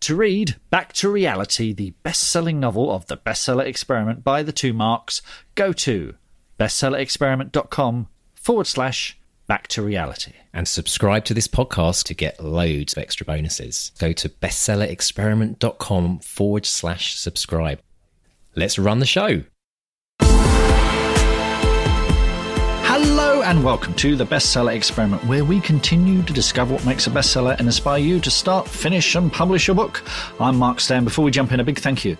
[0.00, 4.52] To read Back to Reality, the best selling novel of the bestseller experiment by the
[4.52, 5.20] two marks,
[5.54, 6.14] go to
[6.58, 10.32] bestsellerexperiment.com forward slash back to reality.
[10.54, 13.92] And subscribe to this podcast to get loads of extra bonuses.
[13.98, 17.80] Go to bestsellerexperiment.com forward slash subscribe.
[18.56, 19.42] Let's run the show.
[23.50, 27.58] And welcome to the Bestseller Experiment, where we continue to discover what makes a bestseller
[27.58, 30.04] and inspire you to start, finish, and publish your book.
[30.38, 31.00] I'm Mark Stay.
[31.00, 32.16] Before we jump in, a big thank you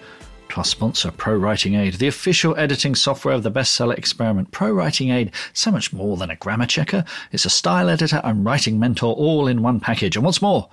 [0.48, 4.50] to our sponsor, Pro Writing Aid, the official editing software of the bestseller experiment.
[4.50, 7.04] Pro Writing Aid, so much more than a grammar checker.
[7.30, 10.16] It's a style editor and writing mentor all in one package.
[10.16, 10.68] And what's more,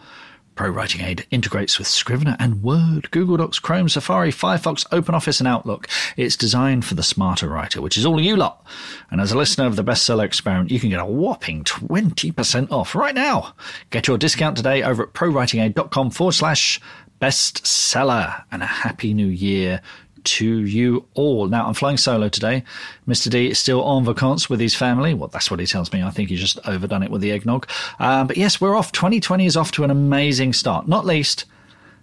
[0.58, 5.48] Pro Writing Aid integrates with Scrivener and Word, Google Docs, Chrome, Safari, Firefox, OpenOffice, and
[5.48, 5.88] Outlook.
[6.18, 8.66] It's designed for the smarter writer, which is all you lot.
[9.12, 12.96] And as a listener of the bestseller experiment, you can get a whopping 20% off
[12.96, 13.54] right now.
[13.92, 16.82] Get your discount today over at prowritingaid.com forward slash
[17.22, 19.82] bestseller and a happy new year
[20.28, 21.48] to you all.
[21.48, 22.64] Now, I'm flying solo today.
[23.08, 23.30] Mr.
[23.30, 25.14] D is still en vacances with his family.
[25.14, 26.04] Well, that's what he tells me.
[26.04, 27.68] I think he's just overdone it with the eggnog.
[28.00, 28.92] Um, but yes, we're off.
[28.92, 31.46] 2020 is off to an amazing start, not least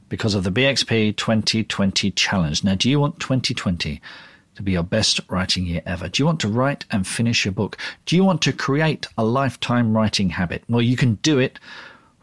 [0.08, 2.64] because of the BXP 2020 challenge.
[2.64, 4.00] Now, do you want 2020?
[4.54, 6.08] to be your best writing year ever?
[6.08, 7.76] Do you want to write and finish your book?
[8.06, 10.62] Do you want to create a lifetime writing habit?
[10.68, 11.58] Well, you can do it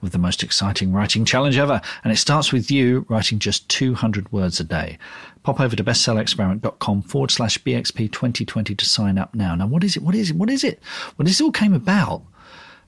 [0.02, 1.82] with the most exciting writing challenge ever.
[2.04, 4.98] And it starts with you writing just 200 words a day.
[5.44, 9.56] Pop over to bestsellerexperiment.com forward slash BXP 2020 to sign up now.
[9.56, 10.04] Now, what is it?
[10.04, 10.36] What is it?
[10.36, 10.82] What is it?
[11.18, 12.24] Well, this all came about.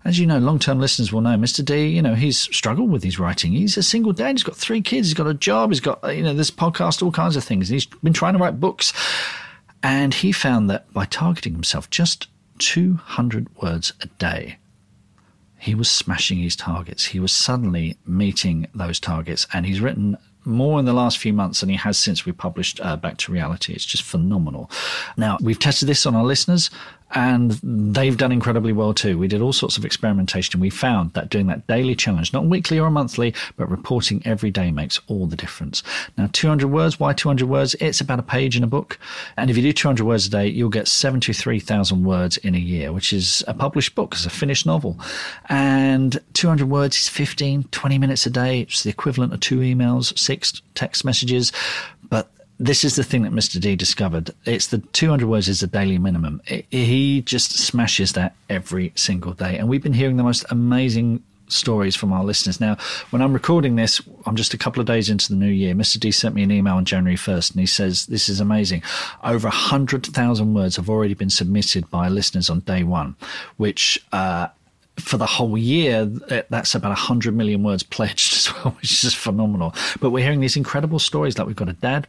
[0.05, 1.63] As you know, long term listeners will know, Mr.
[1.63, 3.53] D, you know, he's struggled with his writing.
[3.53, 4.33] He's a single dad.
[4.33, 5.07] He's got three kids.
[5.07, 5.71] He's got a job.
[5.71, 7.69] He's got, you know, this podcast, all kinds of things.
[7.69, 8.91] He's been trying to write books.
[9.81, 12.27] And he found that by targeting himself just
[12.59, 14.57] 200 words a day,
[15.63, 17.05] he was smashing his targets.
[17.05, 19.47] He was suddenly meeting those targets.
[19.53, 22.81] And he's written more in the last few months than he has since we published
[22.81, 23.71] uh, Back to Reality.
[23.71, 24.69] It's just phenomenal.
[25.15, 26.69] Now, we've tested this on our listeners
[27.13, 29.17] and they've done incredibly well too.
[29.17, 30.59] We did all sorts of experimentation.
[30.59, 34.71] We found that doing that daily challenge, not weekly or monthly, but reporting every day
[34.71, 35.83] makes all the difference.
[36.17, 37.75] Now, 200 words, why 200 words?
[37.79, 38.99] It's about a page in a book.
[39.37, 42.91] And if you do 200 words a day, you'll get 73,000 words in a year,
[42.91, 44.99] which is a published book, it's a finished novel.
[45.49, 48.61] And 200 words is 15, 20 minutes a day.
[48.61, 51.51] It's the equivalent of two emails, six text messages.
[52.09, 53.59] But this is the thing that Mr.
[53.59, 54.31] D discovered.
[54.45, 56.41] It's the 200 words is the daily minimum.
[56.47, 59.57] It, he just smashes that every single day.
[59.57, 62.59] And we've been hearing the most amazing stories from our listeners.
[62.59, 62.77] Now,
[63.09, 65.73] when I'm recording this, I'm just a couple of days into the new year.
[65.73, 65.99] Mr.
[65.99, 68.83] D sent me an email on January 1st and he says, This is amazing.
[69.23, 73.15] Over 100,000 words have already been submitted by listeners on day one,
[73.57, 74.47] which, uh,
[74.97, 79.17] for the whole year, that's about 100 million words pledged as well, which is just
[79.17, 79.73] phenomenal.
[79.99, 82.07] But we're hearing these incredible stories like we've got a dad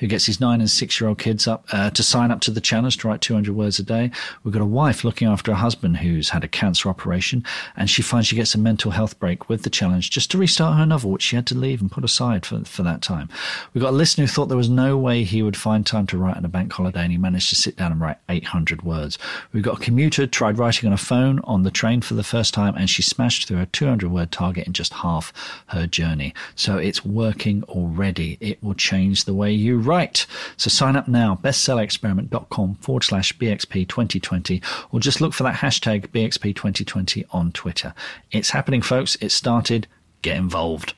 [0.00, 2.50] who gets his nine and six year old kids up uh, to sign up to
[2.50, 4.10] the challenge to write 200 words a day.
[4.42, 7.44] We've got a wife looking after a husband who's had a cancer operation
[7.76, 10.76] and she finds she gets a mental health break with the challenge just to restart
[10.76, 13.28] her novel, which she had to leave and put aside for, for that time.
[13.72, 16.18] We've got a listener who thought there was no way he would find time to
[16.18, 19.18] write on a bank holiday and he managed to sit down and write 800 words.
[19.52, 22.23] We've got a commuter tried writing on a phone on the train for the the
[22.24, 25.32] first time and she smashed through her 200 word target in just half
[25.68, 26.34] her journey.
[26.54, 28.36] So it's working already.
[28.40, 30.26] It will change the way you write.
[30.56, 34.62] So sign up now, bestsellerexperiment.com forward slash BXP 2020,
[34.92, 37.94] or just look for that hashtag BXP 2020 on Twitter.
[38.30, 39.16] It's happening, folks.
[39.16, 39.86] It started.
[40.22, 40.94] Get involved.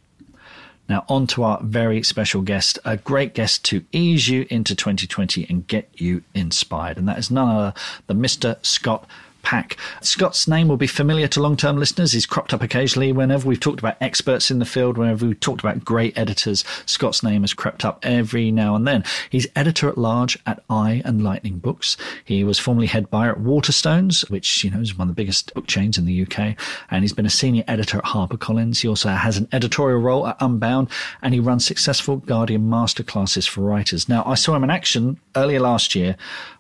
[0.89, 5.47] Now, on to our very special guest, a great guest to ease you into 2020
[5.49, 6.97] and get you inspired.
[6.97, 7.75] And that is none other
[8.07, 8.65] than Mr.
[8.65, 9.07] Scott
[9.47, 9.77] pack.
[10.01, 12.11] Scott's name will be familiar to long term listeners.
[12.11, 15.61] He's cropped up occasionally whenever we've talked about experts in the field, whenever we've talked
[15.61, 16.65] about great editors.
[16.85, 19.05] Scott's name has crept up every now and then.
[19.31, 21.97] He's editor at large at Eye and Lightning Books.
[22.25, 25.55] He was formerly head buyer at Waterstones, which, you know, is one of the biggest
[25.55, 26.57] book chains in the UK.
[26.91, 28.81] And he's been a senior editor at HarperCollins.
[28.81, 30.89] He also has an editorial role at Unbound
[31.23, 34.09] and he runs successful Guardian masterclasses for writers.
[34.09, 36.17] Now, I saw him in action earlier last year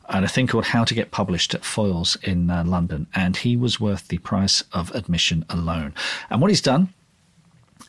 [0.08, 3.56] and a thing called How to Get Published at Foyles in uh, London, and he
[3.56, 5.94] was worth the price of admission alone.
[6.30, 6.92] And what he's done,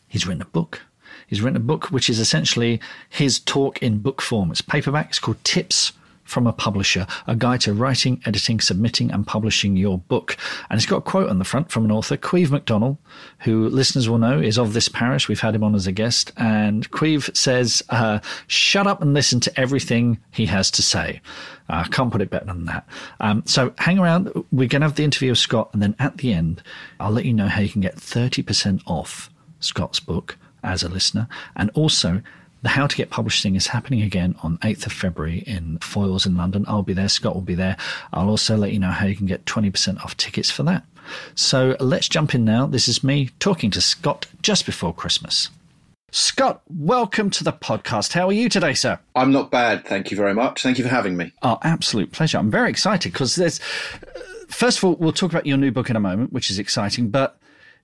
[0.08, 0.82] he's written a book.
[1.26, 4.50] He's written a book which is essentially his talk in book form.
[4.50, 5.08] It's paperback.
[5.08, 5.92] It's called Tips
[6.28, 10.36] from a publisher, a guide to writing, editing, submitting, and publishing your book.
[10.68, 12.98] And it's got a quote on the front from an author, Queeve McDonald,
[13.40, 15.26] who listeners will know is of this parish.
[15.26, 16.32] We've had him on as a guest.
[16.36, 21.22] And Queeve says, uh, shut up and listen to everything he has to say.
[21.70, 22.86] I uh, can't put it better than that.
[23.20, 24.30] Um, so hang around.
[24.52, 25.70] We're going to have the interview with Scott.
[25.72, 26.62] And then at the end,
[27.00, 29.30] I'll let you know how you can get 30% off
[29.60, 31.28] Scott's book as a listener.
[31.56, 32.22] And also,
[32.62, 36.26] the How to Get Published thing is happening again on 8th of February in Foyles
[36.26, 36.64] in London.
[36.66, 37.08] I'll be there.
[37.08, 37.76] Scott will be there.
[38.12, 40.84] I'll also let you know how you can get 20% off tickets for that.
[41.34, 42.66] So let's jump in now.
[42.66, 45.50] This is me talking to Scott just before Christmas.
[46.10, 48.12] Scott, welcome to the podcast.
[48.12, 48.98] How are you today, sir?
[49.14, 49.86] I'm not bad.
[49.86, 50.62] Thank you very much.
[50.62, 51.32] Thank you for having me.
[51.42, 52.38] Oh, absolute pleasure.
[52.38, 55.90] I'm very excited because there's, uh, first of all, we'll talk about your new book
[55.90, 57.37] in a moment, which is exciting, but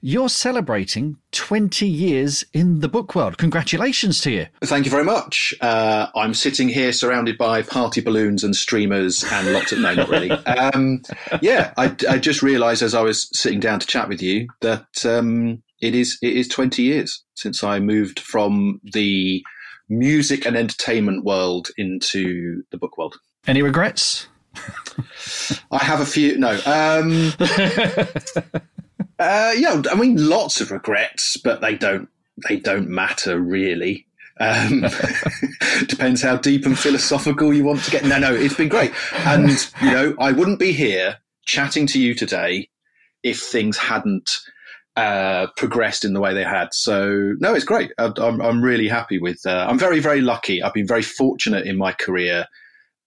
[0.06, 3.38] you're celebrating 20 years in the book world.
[3.38, 4.46] Congratulations to you.
[4.62, 5.54] Thank you very much.
[5.62, 10.10] Uh, I'm sitting here surrounded by party balloons and streamers and lots of, no, not
[10.10, 10.30] really.
[10.30, 11.00] Um,
[11.40, 15.06] yeah, I, I just realized as I was sitting down to chat with you that
[15.06, 19.42] um, it is it is 20 years since I moved from the
[19.88, 23.16] music and entertainment world into the book world.
[23.46, 24.26] Any regrets?
[25.70, 26.36] I have a few.
[26.36, 26.60] No.
[26.66, 27.32] Um,
[29.18, 32.08] uh, yeah, I mean, lots of regrets, but they don't
[32.48, 34.06] they don't matter really.
[34.40, 34.84] Um,
[35.86, 38.04] depends how deep and philosophical you want to get.
[38.04, 38.92] No, no, it's been great,
[39.24, 39.48] and
[39.80, 42.68] you know, I wouldn't be here chatting to you today
[43.22, 44.38] if things hadn't
[44.96, 46.72] uh, progressed in the way they had.
[46.72, 47.92] So no, it's great.
[47.98, 49.40] I, I'm I'm really happy with.
[49.46, 50.62] Uh, I'm very very lucky.
[50.62, 52.46] I've been very fortunate in my career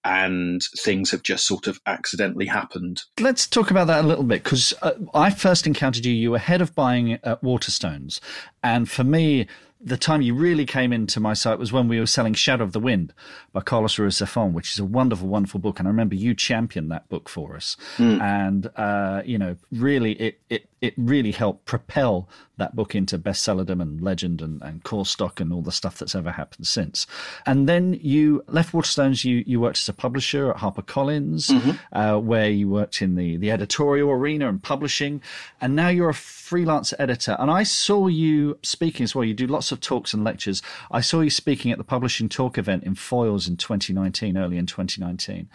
[0.07, 3.03] and things have just sort of accidentally happened.
[3.19, 6.13] Let's talk about that a little bit because uh, I first encountered you.
[6.13, 8.21] You were head of buying at Waterstones,
[8.63, 9.47] and for me,
[9.79, 12.71] the time you really came into my sight was when we were selling Shadow of
[12.71, 13.13] the Wind
[13.53, 15.77] by Carlos Ruiz Zafón, which is a wonderful, wonderful book.
[15.77, 17.77] And I remember you championed that book for us.
[17.97, 18.21] Mm.
[18.21, 23.81] And, uh, you know, really, it, it, it really helped propel that book into bestsellerdom
[23.81, 27.05] and legend and, and core stock and all the stuff that's ever happened since.
[27.45, 31.71] And then you left Waterstones, you, you worked as a publisher at HarperCollins, mm-hmm.
[31.97, 35.21] uh, where you worked in the, the editorial arena and publishing.
[35.61, 37.35] And now you're a freelance editor.
[37.39, 39.25] And I saw you speaking as well.
[39.25, 40.61] You do lots of talks and lectures.
[40.91, 44.65] I saw you speaking at the Publishing Talk event in Foyles in 2019, early in
[44.65, 45.49] 2019.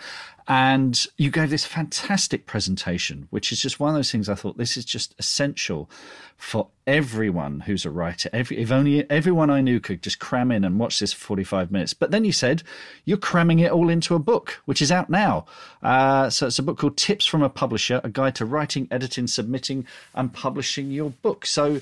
[0.49, 4.59] And you gave this fantastic presentation, which is just one of those things I thought
[4.59, 5.89] this is just essential
[6.37, 8.29] for everyone who's a writer.
[8.33, 11.71] Every, if only everyone I knew could just cram in and watch this for 45
[11.71, 11.94] minutes.
[11.94, 12.65] But then you said
[13.05, 15.47] you're cramming it all into a book, which is out now.
[15.83, 19.29] Uh, so it's a book called Tips from a Publisher, a guide to writing, editing,
[19.29, 21.47] submitting, and publishing your book.
[21.47, 21.81] So,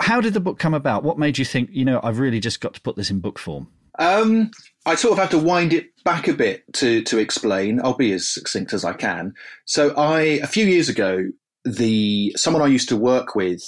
[0.00, 1.02] how did the book come about?
[1.02, 3.38] What made you think, you know, I've really just got to put this in book
[3.38, 3.68] form?
[4.02, 4.50] Um,
[4.84, 7.80] I sort of have to wind it back a bit to to explain.
[7.82, 9.34] I'll be as succinct as I can.
[9.64, 11.26] So I a few years ago,
[11.64, 13.62] the someone I used to work with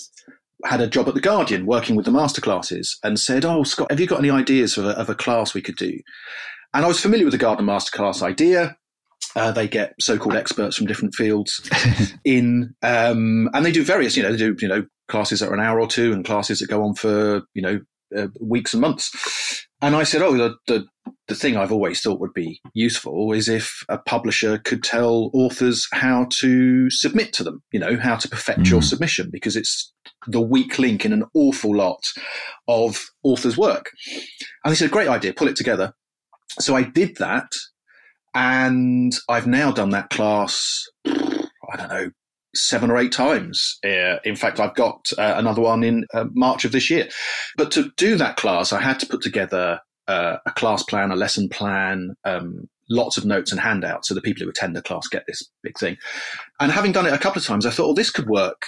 [0.64, 4.00] had a job at the Guardian working with the masterclasses and said, "Oh, Scott, have
[4.00, 6.00] you got any ideas of a, of a class we could do?"
[6.72, 8.76] And I was familiar with the Guardian masterclass idea.
[9.36, 11.60] Uh, they get so-called experts from different fields
[12.24, 14.16] in, um, and they do various.
[14.16, 16.58] You know, they do you know classes that are an hour or two, and classes
[16.58, 17.80] that go on for you know
[18.16, 19.66] uh, weeks and months.
[19.80, 20.86] And I said, oh, the, the,
[21.28, 25.86] the thing I've always thought would be useful is if a publisher could tell authors
[25.92, 28.70] how to submit to them, you know, how to perfect mm.
[28.70, 29.92] your submission, because it's
[30.26, 32.02] the weak link in an awful lot
[32.66, 33.90] of authors' work.
[34.64, 35.92] And they said, great idea, pull it together.
[36.60, 37.50] So I did that.
[38.36, 42.10] And I've now done that class, I don't know,
[42.56, 43.78] seven or eight times.
[43.84, 47.08] Uh, in fact, I've got uh, another one in uh, March of this year.
[47.56, 51.16] But to do that class, I had to put together uh, a class plan, a
[51.16, 55.08] lesson plan, um, lots of notes and handouts so the people who attend the class
[55.08, 55.96] get this big thing.
[56.60, 58.62] And having done it a couple of times, I thought, well, this could work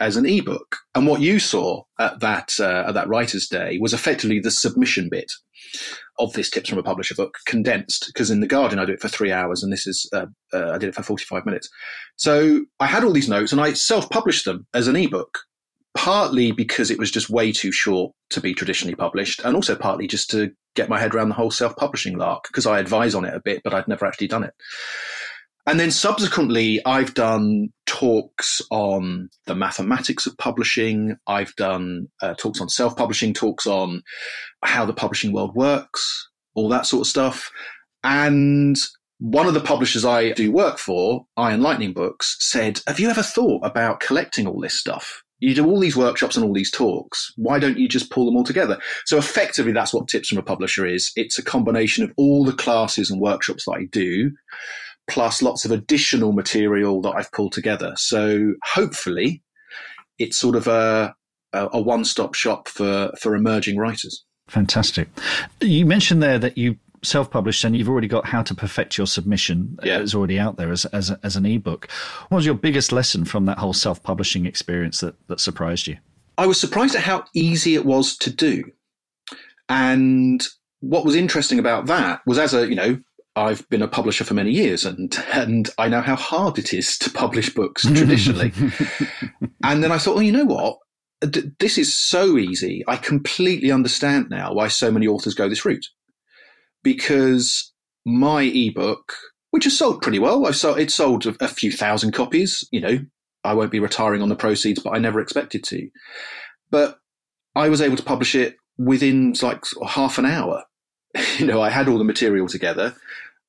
[0.00, 0.76] as an ebook.
[0.94, 5.08] And what you saw at that uh, at that writers' day was effectively the submission
[5.10, 5.30] bit
[6.20, 9.00] of this tips from a publisher book condensed because in the Guardian I do it
[9.00, 11.68] for three hours and this is uh, uh, I did it for forty five minutes.
[12.16, 15.38] So I had all these notes and I self published them as an ebook.
[15.92, 20.06] Partly because it was just way too short to be traditionally published, and also partly
[20.06, 23.24] just to get my head around the whole self publishing lark because I advise on
[23.24, 24.54] it a bit, but I'd never actually done it.
[25.66, 31.16] And then subsequently, I've done talks on the mathematics of publishing.
[31.26, 34.02] I've done uh, talks on self publishing, talks on
[34.62, 37.50] how the publishing world works, all that sort of stuff.
[38.02, 38.76] And
[39.18, 43.10] one of the publishers I do work for, Eye and Lightning Books, said, Have you
[43.10, 45.22] ever thought about collecting all this stuff?
[45.40, 47.32] You do all these workshops and all these talks.
[47.36, 48.78] Why don't you just pull them all together?
[49.06, 51.12] So effectively, that's what Tips from a Publisher is.
[51.16, 54.32] It's a combination of all the classes and workshops that I do
[55.10, 57.92] plus lots of additional material that I've pulled together.
[57.96, 59.42] So hopefully,
[60.18, 61.14] it's sort of a,
[61.52, 64.24] a one stop shop for, for emerging writers.
[64.48, 65.08] Fantastic.
[65.60, 69.78] You mentioned there that you self-published and you've already got how to perfect your submission
[69.82, 70.00] uh, yeah.
[70.00, 71.90] is already out there as, as, as an ebook
[72.28, 75.96] what was your biggest lesson from that whole self-publishing experience that, that surprised you
[76.40, 78.64] I was surprised at how easy it was to do.
[79.68, 80.42] And
[80.80, 82.98] what was interesting about that was as a, you know,
[83.36, 86.98] I've been a publisher for many years and and I know how hard it is
[86.98, 88.52] to publish books traditionally.
[89.64, 90.78] and then I thought, well, you know what?
[91.58, 92.82] This is so easy.
[92.88, 95.86] I completely understand now why so many authors go this route.
[96.82, 97.72] Because
[98.06, 99.14] my ebook,
[99.50, 102.80] which has sold pretty well, I've sold it sold a, a few thousand copies, you
[102.80, 102.98] know,
[103.44, 105.88] I won't be retiring on the proceeds, but I never expected to.
[106.70, 106.98] But
[107.54, 110.64] I was able to publish it within like half an hour.
[111.38, 112.94] you know, I had all the material together.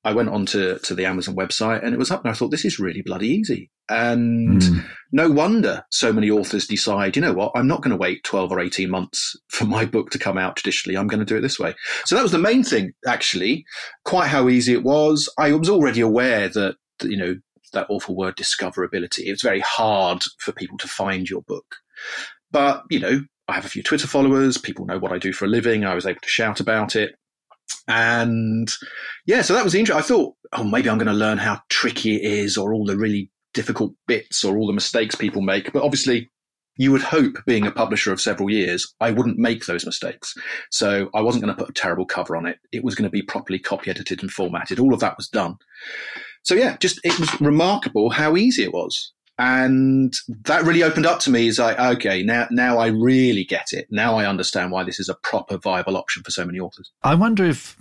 [0.04, 2.66] I went onto to the Amazon website and it was up and I thought this
[2.66, 3.70] is really bloody easy.
[3.88, 4.86] And mm.
[5.12, 8.52] no wonder so many authors decide, you know what, I'm not going to wait 12
[8.52, 10.98] or 18 months for my book to come out traditionally.
[10.98, 11.76] I'm going to do it this way.
[12.06, 13.64] So that was the main thing, actually,
[14.04, 15.32] quite how easy it was.
[15.38, 17.36] I was already aware that, you know,
[17.74, 19.26] that awful word discoverability.
[19.26, 21.76] It's very hard for people to find your book.
[22.50, 24.58] But, you know, I have a few Twitter followers.
[24.58, 25.86] People know what I do for a living.
[25.86, 27.16] I was able to shout about it.
[27.88, 28.70] And
[29.26, 30.04] yeah, so that was interesting.
[30.04, 32.98] I thought, oh, maybe I'm going to learn how tricky it is or all the
[32.98, 35.72] really difficult bits or all the mistakes people make.
[35.74, 36.30] But obviously,
[36.78, 40.34] you would hope, being a publisher of several years, I wouldn't make those mistakes.
[40.72, 42.60] So I wasn't going to put a terrible cover on it.
[42.72, 44.80] It was going to be properly copy edited and formatted.
[44.80, 45.58] All of that was done.
[46.44, 49.14] So yeah, just it was remarkable how easy it was.
[49.44, 53.70] And that really opened up to me as like okay, now, now I really get
[53.74, 53.88] it.
[53.90, 56.92] Now I understand why this is a proper viable option for so many authors.
[57.02, 57.76] I wonder if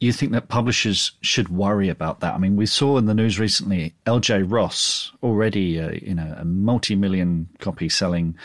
[0.00, 2.34] you think that publishers should worry about that?
[2.34, 4.42] I mean, we saw in the news recently L.J.
[4.42, 8.36] Ross, already uh, you know a multi-million copy selling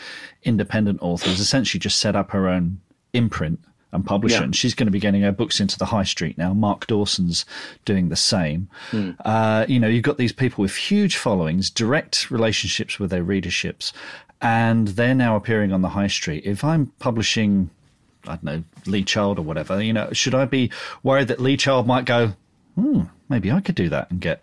[0.44, 2.80] independent author, has essentially just set up her own
[3.12, 3.58] imprint
[3.92, 4.36] and publisher.
[4.36, 4.44] Yeah.
[4.44, 6.54] And she's going to be getting her books into the high street now.
[6.54, 7.44] Mark Dawson's
[7.84, 8.68] doing the same.
[8.90, 9.16] Mm.
[9.24, 13.92] Uh, you know, you've got these people with huge followings, direct relationships with their readerships,
[14.40, 16.44] and they're now appearing on the high street.
[16.44, 17.70] If I'm publishing,
[18.24, 20.70] I don't know, Lee Child or whatever, you know, should I be
[21.02, 22.32] worried that Lee Child might go,
[22.74, 24.42] hmm, maybe I could do that and get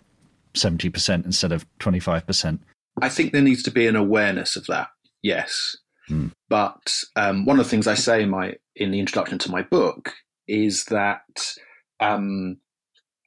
[0.54, 2.60] 70% instead of 25%?
[3.02, 4.90] I think there needs to be an awareness of that.
[5.22, 5.78] Yes.
[6.10, 6.32] Mm.
[6.50, 9.62] But um, one of the things I say in my in the introduction to my
[9.62, 10.14] book
[10.48, 11.54] is that,
[12.00, 12.58] um,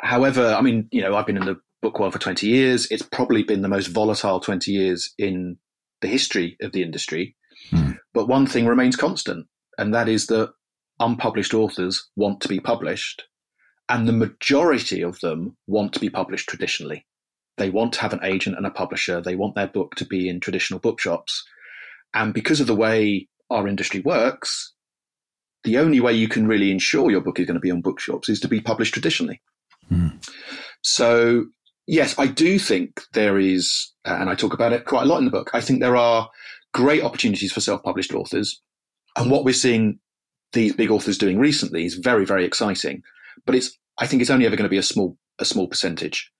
[0.01, 2.89] however, I mean, you know, I've been in the book world for twenty years.
[2.91, 5.59] It's probably been the most volatile twenty years in
[6.01, 7.37] the history of the industry.
[7.71, 7.99] Mm.
[8.13, 9.47] But one thing remains constant,
[9.79, 10.53] and that is that
[10.99, 13.25] unpublished authors want to be published,
[13.89, 17.07] and the majority of them want to be published traditionally.
[17.59, 19.21] They want to have an agent and a publisher.
[19.21, 21.45] They want their book to be in traditional bookshops.
[22.15, 24.73] And because of the way our industry works,
[25.65, 28.29] the only way you can really ensure your book is going to be on bookshops
[28.29, 29.41] is to be published traditionally.
[29.91, 30.25] Mm.
[30.83, 31.47] So,
[31.87, 35.25] yes, I do think there is, and I talk about it quite a lot in
[35.25, 36.29] the book, I think there are
[36.75, 38.61] great opportunities for self published authors.
[39.17, 39.99] And what we're seeing
[40.53, 43.03] these big authors doing recently is very, very exciting.
[43.47, 46.31] But it's, I think it's only ever going to be a small, a small percentage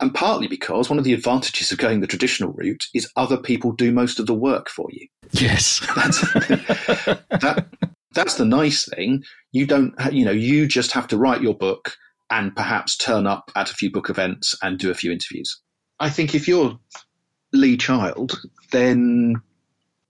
[0.00, 3.72] and partly because one of the advantages of going the traditional route is other people
[3.72, 5.06] do most of the work for you.
[5.32, 7.66] Yes, that's that.
[8.14, 9.24] That's the nice thing.
[9.52, 11.96] You don't, you know, you just have to write your book
[12.30, 15.60] and perhaps turn up at a few book events and do a few interviews.
[16.00, 16.78] I think if you're
[17.52, 19.40] Lee Child, then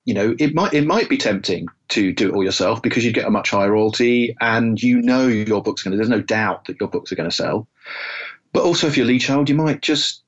[0.04, 3.14] you know it might it might be tempting to do it all yourself because you'd
[3.14, 5.96] get a much higher royalty and you know your book's going to.
[5.96, 7.68] There's no doubt that your books are going to sell.
[8.52, 10.22] But also, if you're Lee Child, you might just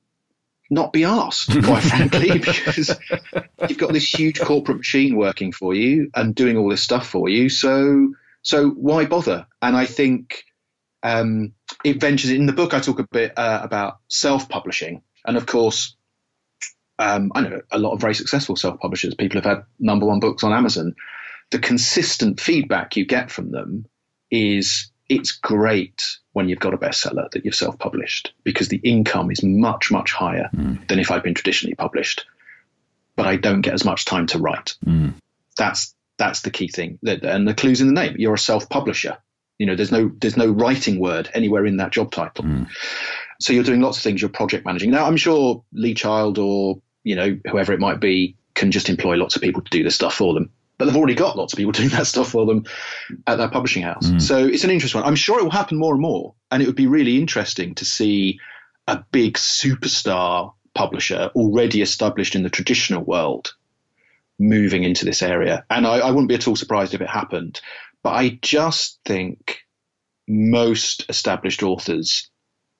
[0.69, 2.97] not be asked, quite frankly, because
[3.69, 7.29] you've got this huge corporate machine working for you and doing all this stuff for
[7.29, 7.49] you.
[7.49, 9.45] So, so why bother?
[9.61, 10.43] And I think
[11.03, 11.53] um,
[11.83, 12.73] it ventures in the book.
[12.73, 15.95] I talk a bit uh, about self-publishing, and of course,
[16.97, 19.15] um, I know a lot of very successful self-publishers.
[19.15, 20.95] People have had number one books on Amazon.
[21.51, 23.85] The consistent feedback you get from them
[24.31, 29.31] is it's great when you've got a bestseller that you've self published because the income
[29.31, 30.87] is much, much higher mm.
[30.87, 32.25] than if I'd been traditionally published.
[33.15, 34.75] But I don't get as much time to write.
[34.85, 35.13] Mm.
[35.57, 36.99] That's that's the key thing.
[37.03, 38.15] And the clue's in the name.
[38.17, 39.17] You're a self publisher.
[39.57, 42.43] You know, there's no there's no writing word anywhere in that job title.
[42.43, 42.67] Mm.
[43.39, 44.21] So you're doing lots of things.
[44.21, 44.91] You're project managing.
[44.91, 49.15] Now I'm sure Lee Child or you know whoever it might be can just employ
[49.15, 51.57] lots of people to do this stuff for them but they've already got lots of
[51.57, 52.65] people doing that stuff for them
[53.27, 54.07] at their publishing house.
[54.07, 54.21] Mm.
[54.21, 55.07] So it's an interesting one.
[55.07, 57.85] I'm sure it will happen more and more, and it would be really interesting to
[57.85, 58.39] see
[58.87, 63.53] a big superstar publisher already established in the traditional world
[64.37, 65.65] moving into this area.
[65.69, 67.61] And I, I wouldn't be at all surprised if it happened.
[68.03, 69.59] But I just think
[70.27, 72.29] most established authors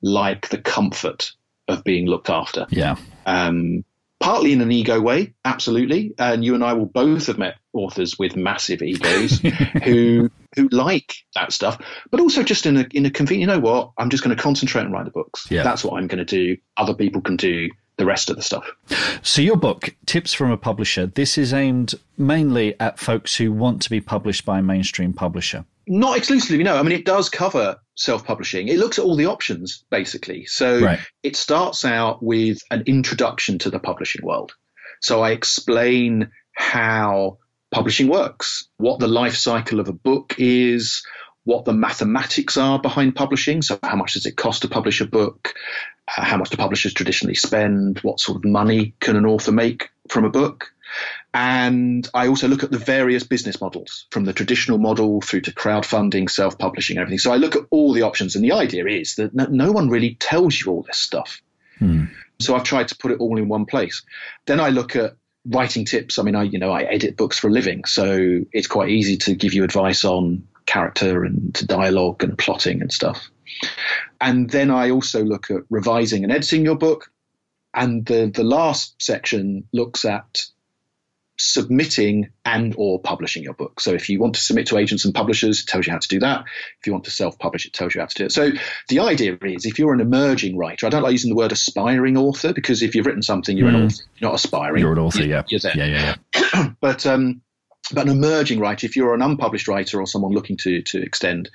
[0.01, 1.31] like the comfort
[1.67, 2.67] of being looked after.
[2.69, 2.97] Yeah.
[3.25, 3.85] Um,
[4.19, 6.13] partly in an ego way, absolutely.
[6.17, 9.39] And you and I will both have met authors with massive egos
[9.83, 11.81] who who like that stuff,
[12.11, 13.49] but also just in a in a convenient.
[13.49, 13.91] You know what?
[13.97, 15.49] I'm just going to concentrate and write the books.
[15.49, 15.63] Yeah.
[15.63, 16.57] That's what I'm going to do.
[16.77, 18.69] Other people can do the rest of the stuff.
[19.21, 23.81] So your book, Tips from a Publisher, this is aimed mainly at folks who want
[23.83, 25.65] to be published by a mainstream publisher.
[25.87, 26.77] Not exclusively, no.
[26.77, 28.67] I mean, it does cover self-publishing.
[28.67, 30.45] It looks at all the options basically.
[30.45, 30.99] So Right.
[31.23, 34.53] it starts out with an introduction to the publishing world.
[35.01, 37.37] So I explain how
[37.71, 41.03] publishing works, what the life cycle of a book is,
[41.43, 43.61] what the mathematics are behind publishing.
[43.61, 45.53] So how much does it cost to publish a book?
[46.17, 47.99] Uh, how much do publishers traditionally spend?
[47.99, 50.71] What sort of money can an author make from a book?
[51.35, 55.51] And I also look at the various business models from the traditional model through to
[55.51, 57.19] crowdfunding, self publishing, everything.
[57.19, 58.37] So I look at all the options.
[58.37, 61.41] And the idea is that no, one really tells you all this stuff.
[61.79, 62.05] Hmm.
[62.39, 64.01] So I've tried to put it all in one place.
[64.45, 66.17] Then I look at writing tips.
[66.17, 67.83] I mean, I, you know, I edit books for a living.
[67.83, 72.93] So it's quite easy to give you advice on character and dialogue and plotting and
[72.93, 73.29] stuff.
[74.21, 77.11] And then I also look at revising and editing your book.
[77.73, 80.45] And the, the last section looks at
[81.37, 83.79] submitting and or publishing your book.
[83.79, 86.07] So if you want to submit to agents and publishers, it tells you how to
[86.07, 86.45] do that.
[86.79, 88.31] If you want to self-publish, it tells you how to do it.
[88.31, 88.51] So
[88.87, 92.17] the idea is if you're an emerging writer, I don't like using the word aspiring
[92.17, 94.81] author because if you've written something, you're an author, you're not aspiring.
[94.81, 95.43] You're an author, You're- yeah.
[95.47, 96.15] You're Yeah, yeah,
[96.53, 96.69] yeah.
[96.81, 97.41] but um,
[97.91, 101.49] but an emerging writer, if you're an unpublished writer or someone looking to to extend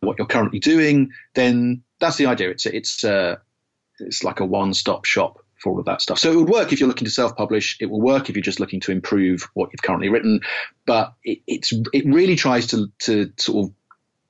[0.00, 2.50] what you're currently doing, then that's the idea.
[2.50, 3.36] It's it's uh,
[3.98, 6.18] it's like a one stop shop for all of that stuff.
[6.18, 7.76] So it would work if you're looking to self publish.
[7.80, 10.40] It will work if you're just looking to improve what you've currently written.
[10.86, 13.74] But it, it's it really tries to to sort of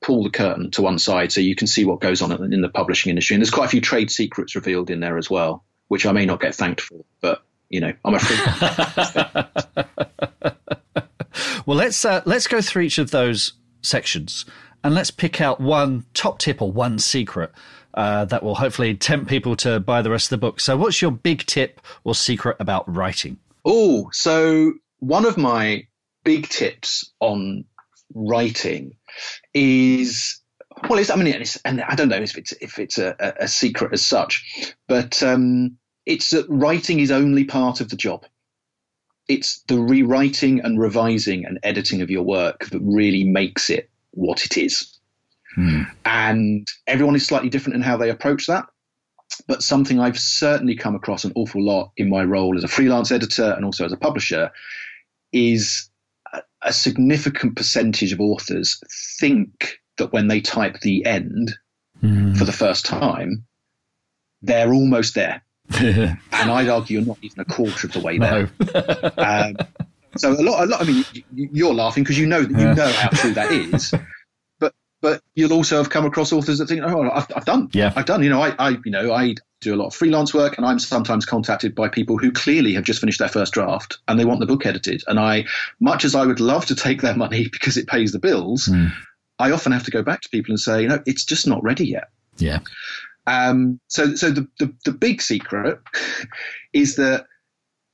[0.03, 2.69] pull the curtain to one side so you can see what goes on in the
[2.69, 3.35] publishing industry.
[3.35, 6.27] And there's quite a few trade secrets revealed in there as well, which I may
[6.27, 9.83] not get thanked for, but you know, I'm a free.
[11.67, 14.45] Well, let's uh, let's go through each of those sections
[14.83, 17.53] and let's pick out one top tip or one secret
[17.95, 20.61] uh, that will hopefully tempt people to buy the rest of the book.
[20.61, 23.39] So, what's your big tip or secret about writing?
[23.65, 25.87] Oh, so one of my
[26.25, 27.65] big tips on
[28.15, 28.97] writing
[29.55, 30.41] is
[30.89, 33.49] well, it's, I mean, it's, and I don't know if it's if it's a, a-
[33.49, 35.77] secret as such, but um,
[36.07, 38.25] it's that writing is only part of the job.
[39.29, 44.45] It's the rewriting and revising and editing of your work that really makes it what
[44.45, 44.92] it is.
[46.05, 48.67] And everyone is slightly different in how they approach that
[49.47, 53.11] but something I've certainly come across an awful lot in my role as a freelance
[53.11, 54.51] editor and also as a publisher
[55.33, 55.89] is
[56.63, 58.81] a, significant percentage of authors
[59.19, 61.55] think that when they type the end
[62.37, 63.45] for the first time,
[64.43, 65.43] they're almost there.
[65.79, 68.51] and I'd argue you're not even a quarter of the way there.
[69.17, 69.57] Um,
[70.17, 70.81] so a lot, a lot.
[70.83, 73.95] I mean, you're laughing because you know that you know how true that is.
[75.03, 77.93] But you'll also have come across authors that think, oh, I've, I've done, Yeah.
[77.95, 78.23] I've done.
[78.23, 80.79] You know, I, I you know I do a lot of freelance work, and I'm
[80.79, 84.41] sometimes contacted by people who clearly have just finished their first draft and they want
[84.41, 85.03] the book edited.
[85.09, 85.45] And I,
[85.81, 88.71] much as I would love to take their money because it pays the bills,
[89.39, 91.63] I often have to go back to people and say, you know, it's just not
[91.63, 92.09] ready yet.
[92.39, 92.61] Yeah.
[93.27, 95.81] Um, so, so the, the, the big secret
[96.73, 97.27] is that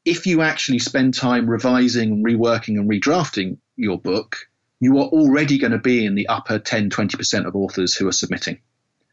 [0.04, 4.36] if you actually spend time revising, reworking, and redrafting your book,
[4.80, 8.12] you are already going to be in the upper 10, 20% of authors who are
[8.12, 8.58] submitting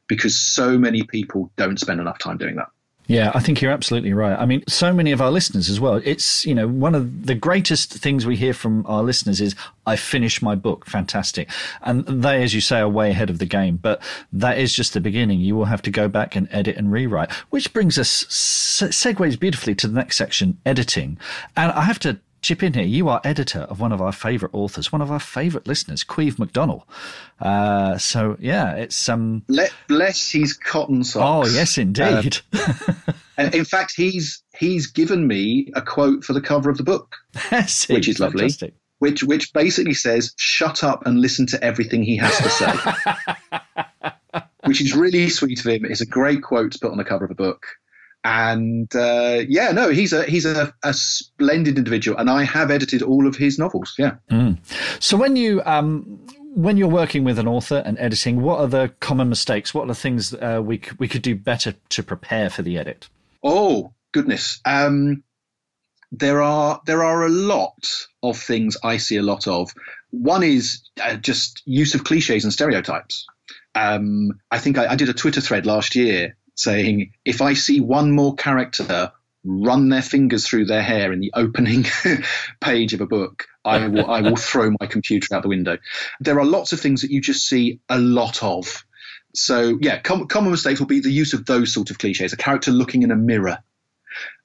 [0.08, 2.68] because so many people don't spend enough time doing that.
[3.08, 4.38] Yeah, I think you're absolutely right.
[4.38, 6.02] I mean, so many of our listeners as well.
[6.04, 9.96] It's, you know, one of the greatest things we hear from our listeners is, I
[9.96, 10.88] finished my book.
[10.88, 11.50] Fantastic.
[11.84, 13.78] And they, as you say, are way ahead of the game.
[13.78, 14.02] But
[14.34, 15.40] that is just the beginning.
[15.40, 19.40] You will have to go back and edit and rewrite, which brings us, se- segues
[19.40, 21.20] beautifully to the next section, editing.
[21.56, 22.84] And I have to chip in here.
[22.84, 26.36] You are editor of one of our favorite authors, one of our favorite listeners, Queeve
[26.36, 26.84] McDonnell.
[27.42, 31.50] Uh, so yeah, it's, um, Let bless his cotton socks.
[31.50, 32.38] oh, yes, indeed.
[33.38, 37.18] And in fact, he's he's given me a quote for the cover of the book.
[37.52, 38.44] Yes, Which is lovely.
[38.44, 38.76] fantastic.
[39.00, 44.80] which which basically says shut up and listen to everything he has to say which
[44.80, 47.32] is really sweet of him it's a great quote to put on the cover of
[47.32, 47.66] a book
[48.26, 53.04] and uh, yeah no he's a he's a, a splendid individual and i have edited
[53.04, 54.16] all of his novels yeah.
[55.00, 56.20] So when you um,
[56.56, 59.74] when you're working with an author and editing, what are the common mistakes?
[59.74, 62.78] What are the things uh, we c- we could do better to prepare for the
[62.78, 63.08] edit?
[63.44, 64.60] oh goodness.
[64.66, 65.24] Um,
[66.12, 69.72] there are there are a lot of things i see a lot of.
[70.12, 73.26] One is uh, just use of cliches and stereotypes.
[73.76, 77.80] Um, i think I, I did a twitter thread last year saying if i see
[77.80, 79.12] one more character
[79.46, 81.86] run their fingers through their hair in the opening
[82.60, 85.78] page of a book, I will, I will throw my computer out the window.
[86.20, 88.86] There are lots of things that you just see a lot of.
[89.36, 92.34] So, yeah, com- common mistakes will be the use of those sort of cliches.
[92.34, 93.60] A character looking in a mirror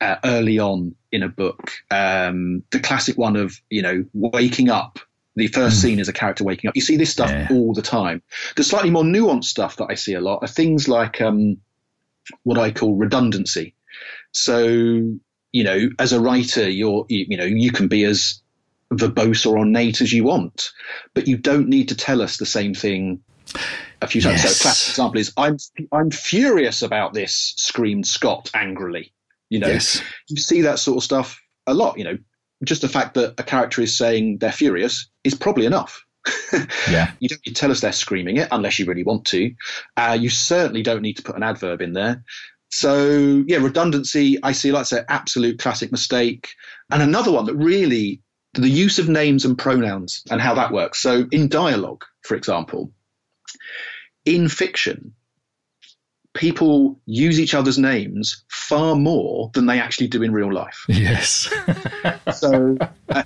[0.01, 1.73] uh, early on in a book.
[1.91, 4.99] Um, the classic one of, you know, waking up.
[5.37, 5.83] The first mm.
[5.83, 6.77] scene is a character waking up.
[6.77, 7.49] You see this stuff yeah.
[7.51, 8.21] all the time.
[8.57, 11.59] The slightly more nuanced stuff that I see a lot are things like um,
[12.43, 13.75] what I call redundancy.
[14.33, 14.67] So,
[15.53, 18.41] you know, as a writer, you're, you, you know, you can be as
[18.93, 20.73] verbose or ornate as you want,
[21.15, 23.23] but you don't need to tell us the same thing
[24.03, 24.43] a few times.
[24.43, 24.57] Yes.
[24.57, 25.57] So, classic example is I'm
[25.93, 27.55] I'm furious about this.
[27.57, 29.13] Screamed Scott angrily.
[29.49, 30.01] You know, yes.
[30.29, 31.99] you see that sort of stuff a lot.
[31.99, 32.19] You know,
[32.65, 36.05] just the fact that a character is saying they're furious is probably enough.
[36.89, 39.55] Yeah, you don't need to tell us they're screaming it unless you really want to.
[39.97, 42.25] Uh, you certainly don't need to put an adverb in there.
[42.71, 44.39] So yeah, redundancy.
[44.43, 46.55] I see, like I say, absolute classic mistake.
[46.91, 48.23] And another one that really
[48.55, 51.01] the use of names and pronouns and how that works.
[51.01, 52.93] So in dialogue, for example,
[54.25, 55.15] in fiction,
[56.35, 60.85] people use each other's names far more than they actually do in real life.
[60.89, 61.53] Yes.
[62.35, 62.77] so,
[63.09, 63.23] uh,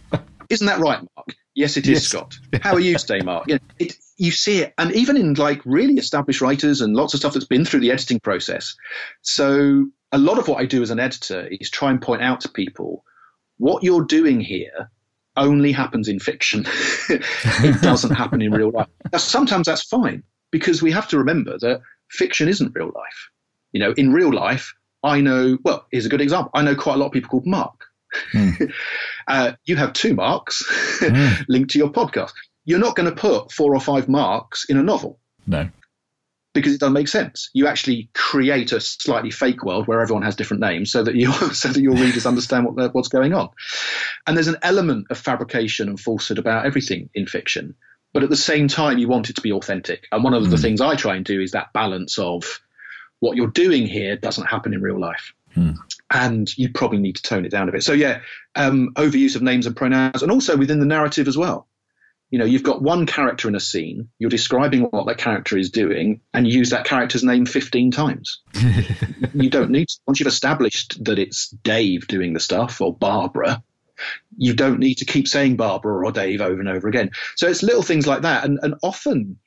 [0.48, 1.37] isn't that right, Mark?
[1.54, 2.04] Yes, it is, yes.
[2.06, 2.38] Scott.
[2.62, 3.44] How are you today, Mark?
[3.46, 7.20] Yeah, it, you see it, and even in like really established writers and lots of
[7.20, 8.74] stuff that's been through the editing process.
[9.22, 12.40] So, a lot of what I do as an editor is try and point out
[12.42, 13.04] to people
[13.58, 14.90] what you're doing here
[15.36, 16.64] only happens in fiction.
[17.08, 18.88] it doesn't happen in real life.
[19.12, 23.30] Now, sometimes that's fine because we have to remember that fiction isn't real life.
[23.72, 26.50] You know, in real life, I know, well, here's a good example.
[26.54, 27.84] I know quite a lot of people called Mark.
[28.32, 28.72] Mm.
[29.26, 30.62] uh, you have two marks
[31.00, 31.44] mm.
[31.48, 32.32] linked to your podcast.
[32.64, 35.18] You're not going to put four or five marks in a novel.
[35.46, 35.68] No
[36.54, 37.50] because it doesn't make sense.
[37.52, 41.32] You actually create a slightly fake world where everyone has different names, so that you
[41.52, 43.50] so that your readers understand what what's going on.
[44.26, 47.74] And there's an element of fabrication and falsehood about everything in fiction,
[48.14, 50.06] but at the same time, you want it to be authentic.
[50.10, 50.50] And one of mm.
[50.50, 50.62] the hmm.
[50.62, 52.60] things I try and do is that balance of
[53.20, 55.32] what you're doing here doesn't happen in real life.
[55.56, 55.76] Mm.
[56.10, 57.82] And you probably need to tone it down a bit.
[57.82, 58.20] So yeah,
[58.54, 61.66] um, overuse of names and pronouns, and also within the narrative as well
[62.34, 65.70] you know, you've got one character in a scene, you're describing what that character is
[65.70, 68.40] doing, and you use that character's name 15 times.
[69.34, 73.62] you don't need to, once you've established that it's Dave doing the stuff or Barbara,
[74.36, 77.10] you don't need to keep saying Barbara or Dave over and over again.
[77.36, 78.44] So it's little things like that.
[78.44, 79.38] And, and often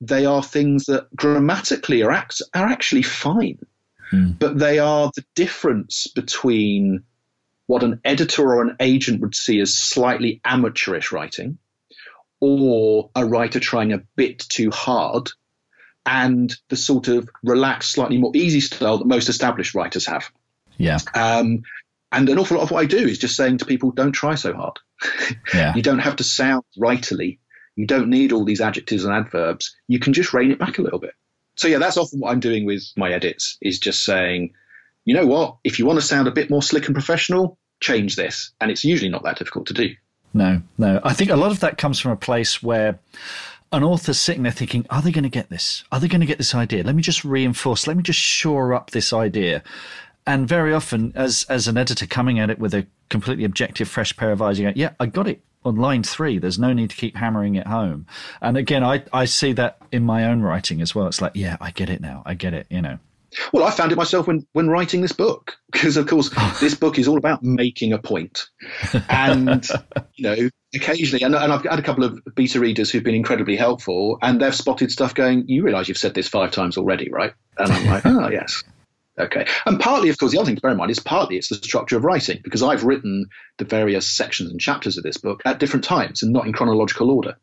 [0.00, 3.60] they are things that grammatically are, act, are actually fine,
[4.12, 4.38] mm.
[4.38, 7.04] but they are the difference between
[7.66, 11.58] what an editor or an agent would see as slightly amateurish writing
[12.40, 15.30] or a writer trying a bit too hard
[16.04, 20.28] and the sort of relaxed, slightly more easy style that most established writers have.
[20.76, 20.98] Yeah.
[21.14, 21.62] Um,
[22.10, 24.34] and an awful lot of what I do is just saying to people, don't try
[24.34, 24.78] so hard.
[25.54, 25.74] Yeah.
[25.74, 27.38] you don't have to sound writerly.
[27.76, 29.74] You don't need all these adjectives and adverbs.
[29.88, 31.14] You can just rein it back a little bit.
[31.56, 34.54] So yeah, that's often what I'm doing with my edits is just saying,
[35.04, 35.56] you know what?
[35.64, 38.52] If you want to sound a bit more slick and professional, change this.
[38.60, 39.94] And it's usually not that difficult to do.
[40.34, 41.00] No, no.
[41.04, 42.98] I think a lot of that comes from a place where
[43.72, 45.84] an author's sitting there thinking, are they going to get this?
[45.92, 46.84] Are they going to get this idea?
[46.84, 49.62] Let me just reinforce, let me just shore up this idea.
[50.26, 54.16] And very often, as as an editor coming at it with a completely objective, fresh
[54.16, 56.38] pair of eyes, you go, yeah, I got it on line three.
[56.38, 58.06] There's no need to keep hammering it home.
[58.40, 61.06] And again, I, I see that in my own writing as well.
[61.06, 62.22] It's like, yeah, I get it now.
[62.26, 62.98] I get it, you know.
[63.52, 66.58] Well, I found it myself when, when writing this book, because of course oh.
[66.60, 68.48] this book is all about making a point.
[69.08, 69.66] And,
[70.14, 73.56] you know, occasionally, and, and, I've had a couple of beta readers who've been incredibly
[73.56, 77.32] helpful and they've spotted stuff going, you realize you've said this five times already, right?
[77.58, 78.62] And I'm like, oh, yes.
[79.18, 79.46] Okay.
[79.66, 81.56] And partly, of course, the other thing to bear in mind is partly it's the
[81.56, 83.26] structure of writing, because I've written
[83.58, 87.10] the various sections and chapters of this book at different times and not in chronological
[87.10, 87.36] order.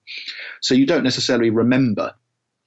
[0.61, 2.15] So you don't necessarily remember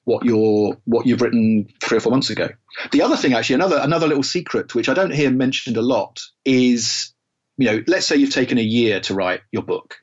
[0.04, 2.48] what you're what you've written three or four months ago.
[2.92, 6.20] The other thing, actually, another another little secret which I don't hear mentioned a lot
[6.44, 7.12] is,
[7.56, 9.96] you know, let's say you've taken a year to write your book.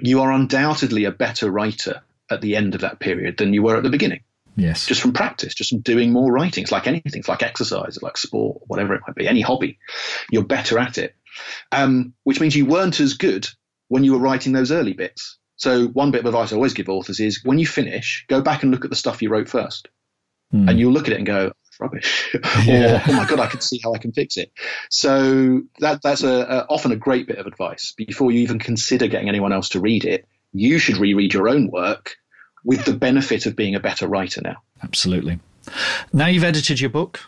[0.00, 3.76] You are undoubtedly a better writer at the end of that period than you were
[3.76, 4.22] at the beginning.
[4.56, 4.86] Yes.
[4.86, 6.62] Just from practice, just from doing more writing.
[6.62, 7.20] It's like anything.
[7.20, 9.78] It's like exercise, like sport, whatever it might be, any hobby.
[10.30, 11.14] You're better at it.
[11.70, 13.48] Um, which means you weren't as good
[13.88, 15.38] when you were writing those early bits.
[15.56, 18.62] So one bit of advice I always give authors is when you finish, go back
[18.62, 19.88] and look at the stuff you wrote first.
[20.52, 20.68] Mm.
[20.68, 22.34] And you'll look at it and go, rubbish.
[22.34, 22.40] or,
[23.08, 24.52] oh my God, I can see how I can fix it.
[24.90, 27.92] So that, that's a, a, often a great bit of advice.
[27.96, 31.70] Before you even consider getting anyone else to read it, you should reread your own
[31.70, 32.16] work
[32.64, 34.56] with the benefit of being a better writer now.
[34.82, 35.38] Absolutely.
[36.12, 37.20] Now you've edited your book,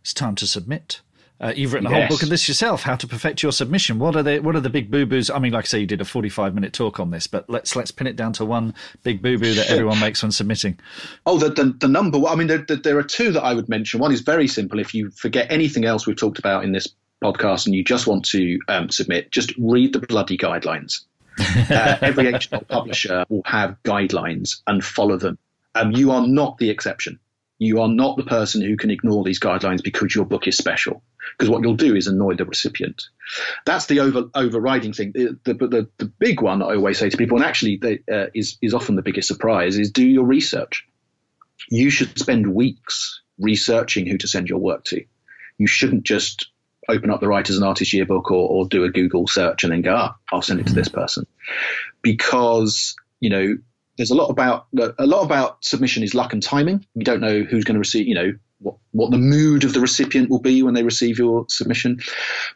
[0.00, 1.00] it's time to submit.
[1.40, 2.08] Uh, you've written a yes.
[2.08, 2.82] whole book of this yourself.
[2.82, 4.00] How to perfect your submission.
[4.00, 5.30] What are the what are the big boo boos?
[5.30, 7.48] I mean, like I say, you did a forty five minute talk on this, but
[7.48, 8.74] let's let's pin it down to one
[9.04, 10.80] big boo boo that everyone makes when submitting.
[11.26, 12.18] Oh, the the, the number.
[12.26, 14.00] I mean, there, there are two that I would mention.
[14.00, 14.80] One is very simple.
[14.80, 16.88] If you forget anything else we've talked about in this
[17.22, 21.04] podcast and you just want to um, submit, just read the bloody guidelines.
[21.70, 25.38] uh, every HTML publisher will have guidelines and follow them.
[25.74, 27.18] Um, you are not the exception.
[27.58, 31.02] You are not the person who can ignore these guidelines because your book is special.
[31.36, 33.08] Because what you'll do is annoy the recipient.
[33.66, 35.12] That's the over, overriding thing.
[35.12, 38.26] The, the, the, the, big one I always say to people, and actually they, uh,
[38.34, 40.86] is, is often the biggest surprise, is do your research.
[41.68, 45.04] You should spend weeks researching who to send your work to.
[45.58, 46.48] You shouldn't just
[46.88, 49.82] open up the Writers and Artists Yearbook or, or do a Google search and then
[49.82, 51.26] go, ah, I'll send it to this person.
[52.02, 53.58] Because, you know,
[53.96, 54.66] there's a lot about
[54.98, 56.86] a lot about submission is luck and timing.
[56.94, 59.80] You don't know who's going to receive, you know, what, what the mood of the
[59.80, 62.00] recipient will be when they receive your submission.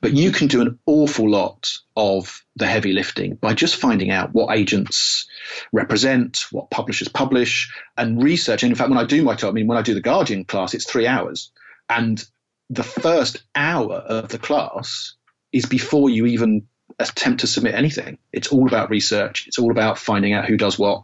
[0.01, 4.33] But you can do an awful lot of the heavy lifting by just finding out
[4.33, 5.29] what agents
[5.73, 8.63] represent, what publishers publish, and research.
[8.63, 10.45] And in fact, when I do my talk, I mean, when I do the Guardian
[10.45, 11.51] class, it's three hours.
[11.89, 12.25] And
[12.73, 15.15] the first hour of the class
[15.53, 16.67] is before you even
[16.99, 18.17] attempt to submit anything.
[18.33, 19.47] It's all about research.
[19.47, 21.03] It's all about finding out who does what,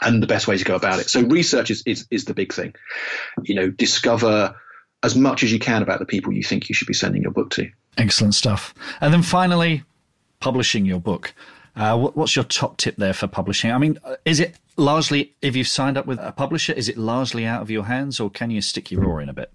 [0.00, 1.10] and the best way to go about it.
[1.10, 2.74] So research is, is, is the big thing.
[3.42, 4.54] You know, discover
[5.02, 7.32] as much as you can about the people you think you should be sending your
[7.32, 7.70] book to.
[7.98, 8.74] Excellent stuff.
[9.02, 9.82] And then finally,
[10.40, 11.34] publishing your book.
[11.76, 13.70] Uh, what, what's your top tip there for publishing?
[13.72, 17.44] I mean, is it largely, if you've signed up with a publisher, is it largely
[17.44, 19.52] out of your hands or can you stick your oar in a bit?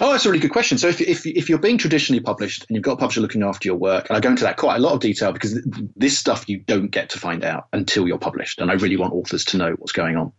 [0.00, 0.78] Oh, that's a really good question.
[0.78, 3.68] So if, if, if you're being traditionally published and you've got a publisher looking after
[3.68, 5.60] your work, and I go into that quite a lot of detail because
[5.96, 8.60] this stuff you don't get to find out until you're published.
[8.60, 10.32] And I really want authors to know what's going on.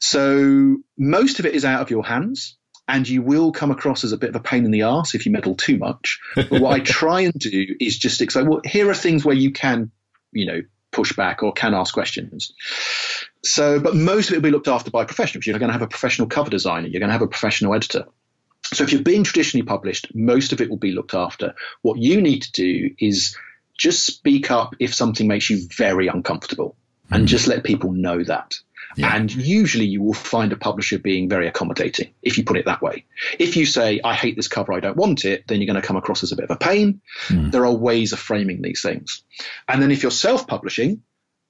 [0.00, 2.56] So most of it is out of your hands
[2.86, 5.26] and you will come across as a bit of a pain in the ass if
[5.26, 6.18] you meddle too much.
[6.34, 9.52] But what I try and do is just explain, well, here are things where you
[9.52, 9.90] can,
[10.32, 12.54] you know, push back or can ask questions.
[13.44, 15.46] So, but most of it will be looked after by professionals.
[15.46, 16.88] You're going to have a professional cover designer.
[16.88, 18.06] You're going to have a professional editor.
[18.72, 21.54] So if you're being traditionally published, most of it will be looked after.
[21.82, 23.36] What you need to do is
[23.78, 26.76] just speak up if something makes you very uncomfortable
[27.10, 27.28] and mm.
[27.28, 28.58] just let people know that.
[28.96, 29.14] Yeah.
[29.14, 32.82] And usually you will find a publisher being very accommodating if you put it that
[32.82, 33.04] way.
[33.38, 35.86] If you say, I hate this cover, I don't want it, then you're going to
[35.86, 37.00] come across as a bit of a pain.
[37.28, 37.52] Mm.
[37.52, 39.22] There are ways of framing these things.
[39.68, 41.02] And then if you're self publishing,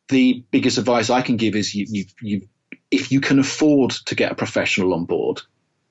[0.09, 2.49] the biggest advice I can give is you, you, you,
[2.91, 5.43] if you can afford to get a professional on board,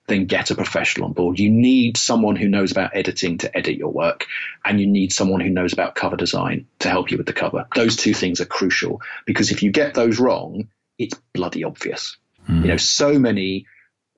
[0.07, 1.39] then get a professional on board.
[1.39, 4.25] You need someone who knows about editing to edit your work,
[4.63, 7.67] and you need someone who knows about cover design to help you with the cover.
[7.75, 12.17] Those two things are crucial because if you get those wrong, it's bloody obvious.
[12.49, 12.61] Mm.
[12.61, 13.65] You know, so many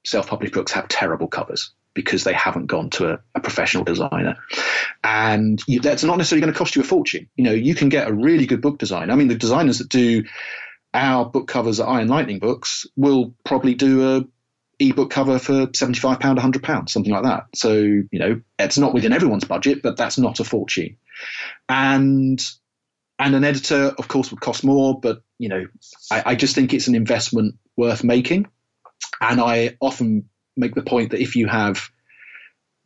[0.06, 4.38] self-published books have terrible covers because they haven't gone to a, a professional designer,
[5.04, 7.28] and you, that's not necessarily going to cost you a fortune.
[7.36, 9.10] You know, you can get a really good book design.
[9.10, 10.24] I mean, the designers that do
[10.94, 14.26] our book covers at Eye and Lightning Books will probably do a
[14.80, 17.48] ebook cover for £75, £100, something like that.
[17.54, 20.98] So, you know, it's not within everyone's budget, but that's not a fortune.
[21.68, 22.42] And
[23.22, 25.66] and an editor, of course, would cost more, but you know,
[26.10, 28.48] I, I just think it's an investment worth making.
[29.20, 31.90] And I often make the point that if you have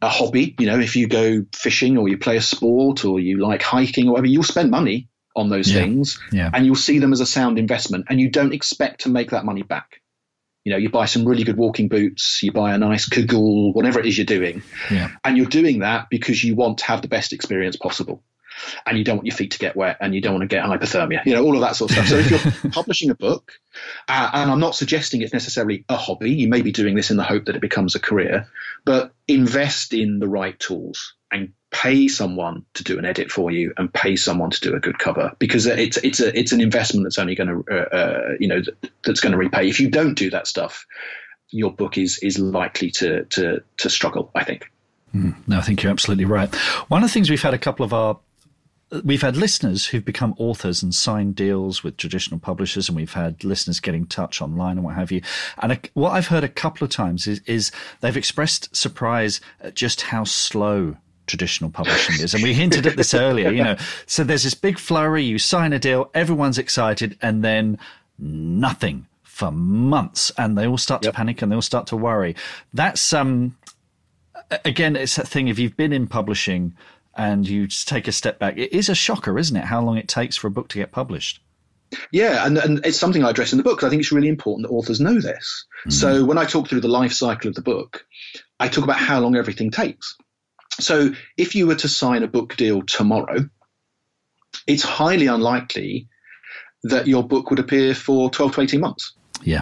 [0.02, 3.38] a hobby, you know, if you go fishing or you play a sport or you
[3.38, 5.82] like hiking or whatever, you'll spend money on those yeah.
[5.82, 6.50] things yeah.
[6.54, 9.46] and you'll see them as a sound investment and you don't expect to make that
[9.46, 10.02] money back
[10.64, 14.00] you know, you buy some really good walking boots, you buy a nice Kagul, whatever
[14.00, 14.64] it is you're doing.
[14.90, 15.12] Yeah.
[15.24, 18.24] And you're doing that because you want to have the best experience possible.
[18.86, 20.64] And you don't want your feet to get wet and you don't want to get
[20.64, 22.08] hypothermia, you know, all of that sort of stuff.
[22.08, 22.30] So if
[22.64, 23.54] you're publishing a book,
[24.08, 27.18] uh, and I'm not suggesting it's necessarily a hobby, you may be doing this in
[27.18, 28.48] the hope that it becomes a career,
[28.86, 33.74] but invest in the right tools and pay someone to do an edit for you
[33.78, 37.04] and pay someone to do a good cover because it's it's a it's an investment
[37.04, 38.62] that's only going to uh, uh, you know
[39.04, 39.68] that's going to repay.
[39.68, 40.86] If you don't do that stuff,
[41.50, 44.32] your book is is likely to to to struggle.
[44.36, 44.72] I think.
[45.14, 46.54] Mm, no, I think you're absolutely right.
[46.88, 48.20] One of the things we've had a couple of our
[49.04, 53.44] we've had listeners who've become authors and signed deals with traditional publishers, and we've had
[53.44, 55.22] listeners getting touch online and what have you.
[55.62, 60.02] And what I've heard a couple of times is, is they've expressed surprise at just
[60.02, 62.34] how slow traditional publishing is.
[62.34, 63.78] And we hinted at this earlier, you know.
[64.06, 67.78] So there's this big flurry, you sign a deal, everyone's excited, and then
[68.18, 70.32] nothing for months.
[70.38, 71.14] And they all start yep.
[71.14, 72.36] to panic and they all start to worry.
[72.74, 73.58] That's, um,
[74.66, 76.76] again, it's that thing if you've been in publishing
[77.16, 79.66] and you take a step back, it is a shocker, isn't it?
[79.66, 81.42] How long it takes for a book to get published.
[82.12, 84.28] Yeah, and, and it's something I address in the book because I think it's really
[84.28, 85.66] important that authors know this.
[85.88, 85.94] Mm.
[85.94, 88.06] So when I talk through the life cycle of the book,
[88.60, 90.18] I talk about how long everything takes.
[90.80, 93.50] So if you were to sign a book deal tomorrow,
[94.68, 96.08] it's highly unlikely
[96.84, 99.14] that your book would appear for 12 to 18 months.
[99.42, 99.62] Yeah.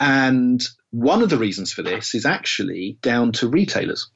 [0.00, 4.10] And one of the reasons for this is actually down to retailers.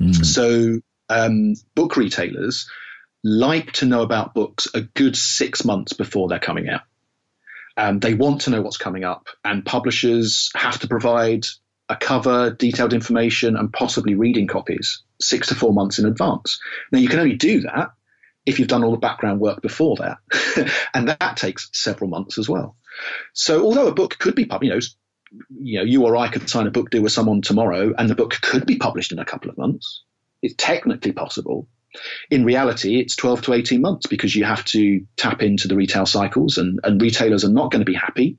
[0.00, 0.24] Mm.
[0.24, 2.68] So, um, book retailers
[3.24, 6.82] like to know about books a good six months before they're coming out.
[7.76, 11.44] Um, they want to know what's coming up, and publishers have to provide
[11.88, 16.60] a cover, detailed information, and possibly reading copies six to four months in advance.
[16.90, 17.90] Now, you can only do that
[18.44, 20.18] if you've done all the background work before that,
[20.94, 22.76] and that takes several months as well.
[23.32, 24.80] So, although a book could be published, you know,
[25.60, 28.14] you know, you or I could sign a book deal with someone tomorrow, and the
[28.14, 30.02] book could be published in a couple of months.
[30.42, 31.68] It's technically possible,
[32.30, 36.06] in reality, it's 12 to 18 months because you have to tap into the retail
[36.06, 38.38] cycles, and, and retailers are not going to be happy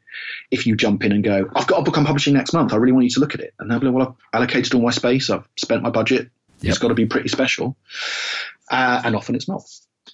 [0.51, 2.73] if you jump in and go, I've got a book I'm publishing next month.
[2.73, 3.53] I really want you to look at it.
[3.59, 6.29] And they'll be like, well, I've allocated all my space, I've spent my budget.
[6.61, 6.69] Yep.
[6.69, 7.77] It's got to be pretty special.
[8.69, 9.61] Uh, and often it's not.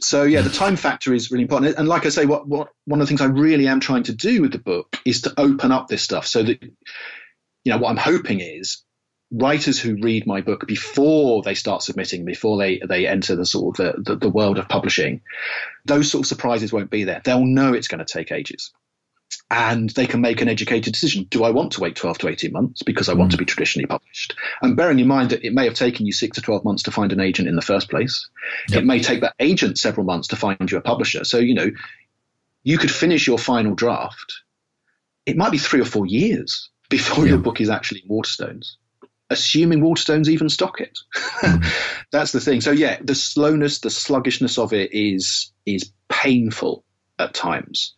[0.02, 1.78] So yeah, the time factor is really important.
[1.78, 4.14] And like I say, what, what one of the things I really am trying to
[4.14, 7.90] do with the book is to open up this stuff so that you know what
[7.90, 8.84] I'm hoping is
[9.34, 13.80] writers who read my book before they start submitting, before they, they enter the sort
[13.80, 15.22] of the, the, the world of publishing,
[15.86, 17.22] those sort of surprises won't be there.
[17.24, 18.72] They'll know it's going to take ages
[19.50, 21.26] and they can make an educated decision.
[21.30, 23.48] Do I want to wait 12 to 18 months because I want to be mm.
[23.48, 24.36] traditionally published?
[24.62, 26.92] And bearing in mind that it may have taken you six to 12 months to
[26.92, 28.30] find an agent in the first place.
[28.70, 28.84] Yep.
[28.84, 31.24] It may take that agent several months to find you a publisher.
[31.24, 31.72] So, you know,
[32.64, 34.42] you could finish your final draft.
[35.26, 38.76] It might be three or four years before your book is actually in Waterstones
[39.34, 40.98] assuming Waterstones even stock it.
[41.42, 41.66] Mm.
[42.12, 42.62] That's the thing.
[42.62, 46.84] So yeah, the slowness, the sluggishness of it is is painful
[47.20, 47.96] at times.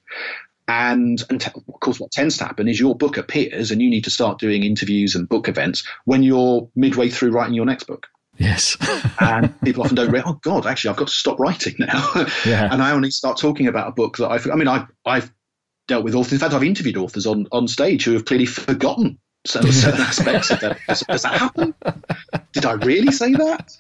[0.68, 3.90] And, and t- of course, what tends to happen is your book appears and you
[3.90, 7.84] need to start doing interviews and book events when you're midway through writing your next
[7.84, 8.08] book.
[8.38, 8.76] Yes.
[9.20, 12.26] and people often don't realize, oh God, actually, I've got to stop writing now.
[12.46, 12.68] Yeah.
[12.72, 15.32] and I only start talking about a book that I, I mean, I, I've
[15.88, 16.34] dealt with authors.
[16.34, 20.52] In fact, I've interviewed authors on, on stage who have clearly forgotten certain, certain aspects
[20.52, 20.80] of that.
[20.88, 21.74] Does, does, that happen?
[22.54, 23.72] Did I really say that?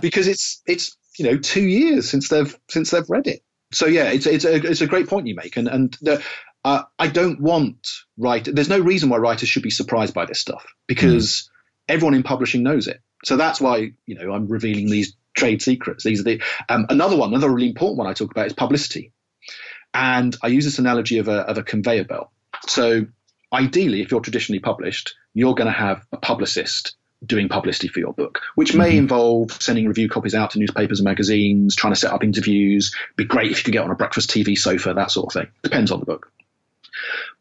[0.00, 3.42] Because it's it's you know two years since they've since they've read it.
[3.72, 6.22] So yeah, it's it's a it's a great point you make, and and the,
[6.64, 8.48] uh, I don't want write.
[8.52, 11.94] There's no reason why writers should be surprised by this stuff because mm.
[11.94, 13.00] everyone in publishing knows it.
[13.24, 16.04] So that's why you know I'm revealing these trade secrets.
[16.04, 19.12] These are the um, another one, another really important one I talk about is publicity,
[19.94, 22.30] and I use this analogy of a of a conveyor belt.
[22.66, 23.06] So
[23.52, 28.12] ideally, if you're traditionally published, you're going to have a publicist doing publicity for your
[28.12, 28.98] book, which may mm-hmm.
[28.98, 32.94] involve sending review copies out to newspapers and magazines, trying to set up interviews.
[33.16, 35.52] Be great if you could get on a breakfast TV sofa, that sort of thing.
[35.62, 36.32] Depends on the book.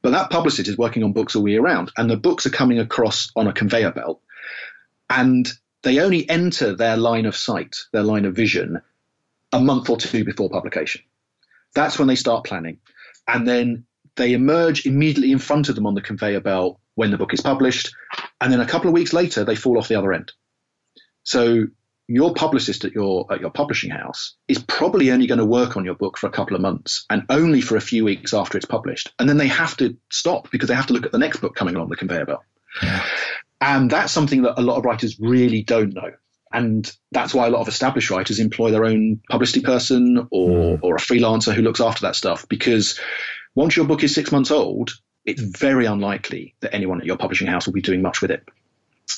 [0.02, 2.80] But that publicist is working on books all year round, and the books are coming
[2.80, 4.22] across on a conveyor belt,
[5.10, 5.52] and
[5.84, 8.82] they only enter their line of sight, their line of vision,
[9.52, 11.02] a month or two before publication.
[11.74, 12.78] That's when they start planning.
[13.28, 17.18] And then they emerge immediately in front of them on the conveyor belt when the
[17.18, 17.94] book is published,
[18.40, 20.32] and then a couple of weeks later they fall off the other end.
[21.24, 21.66] So
[22.08, 25.86] your publicist at your at your publishing house is probably only going to work on
[25.86, 28.66] your book for a couple of months and only for a few weeks after it's
[28.66, 31.40] published, and then they have to stop because they have to look at the next
[31.40, 32.44] book coming along the conveyor belt.
[32.82, 33.04] Yeah.
[33.62, 36.12] And that's something that a lot of writers really don't know.
[36.52, 40.80] And that's why a lot of established writers employ their own publicity person or, mm.
[40.82, 43.00] or a freelancer who looks after that stuff because
[43.56, 44.92] once your book is six months old,
[45.26, 48.48] it's very unlikely that anyone at your publishing house will be doing much with it.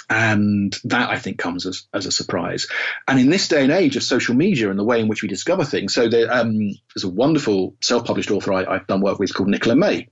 [0.09, 2.67] And that I think comes as, as a surprise.
[3.07, 5.29] And in this day and age of social media and the way in which we
[5.29, 6.57] discover things, so there, um,
[6.93, 10.09] there's a wonderful self-published author I, have done work with called Nicola May.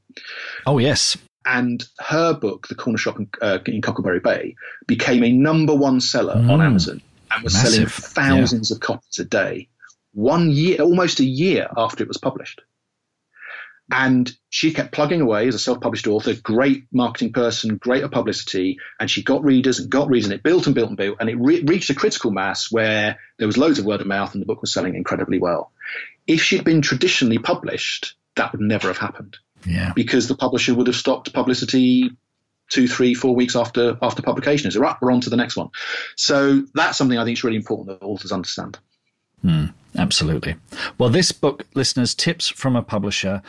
[0.65, 1.17] Oh yes.
[1.45, 4.55] And her book, The Corner Shop in, uh, in Cockleberry Bay,
[4.85, 6.49] became a number one seller mm.
[6.49, 7.71] on Amazon and was Massive.
[7.73, 8.75] selling thousands yeah.
[8.75, 9.67] of copies a day.
[10.13, 12.61] One year, almost a year after it was published.
[13.91, 18.77] And she kept plugging away as a self-published author, great marketing person, great at publicity,
[18.99, 21.29] and she got readers and got readers, and it built and built and built, and
[21.29, 24.41] it re- reached a critical mass where there was loads of word of mouth, and
[24.41, 25.71] the book was selling incredibly well.
[26.25, 29.37] If she'd been traditionally published, that would never have happened.
[29.65, 29.91] Yeah.
[29.93, 32.11] Because the publisher would have stopped publicity
[32.69, 34.67] two, three, four weeks after after publication.
[34.67, 35.69] It's right, we're on to the next one.
[36.15, 38.79] So that's something I think is really important that authors understand.
[39.43, 40.55] Mm, absolutely.
[40.97, 43.41] Well, this book, listeners, tips from a publisher